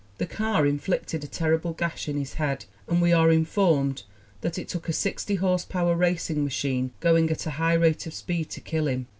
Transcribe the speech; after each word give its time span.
The 0.17 0.25
car 0.25 0.65
inflicted 0.65 1.23
a 1.23 1.27
terrible 1.27 1.73
gash 1.73 2.09
in 2.09 2.17
his 2.17 2.33
head 2.33 2.65
and 2.87 3.03
we 3.03 3.13
are 3.13 3.29
informed 3.29 4.01
that 4.41 4.57
"it 4.57 4.67
took 4.67 4.89
a 4.89 4.93
sixty 4.93 5.35
horsepower 5.35 5.93
racing 5.95 6.43
machine 6.43 6.89
going 7.01 7.29
at 7.29 7.45
a 7.45 7.51
high 7.61 7.75
rate 7.75 8.07
of 8.07 8.15
speed 8.15 8.49
to 8.49 8.61
kill 8.61 8.87
him"! 8.87 9.05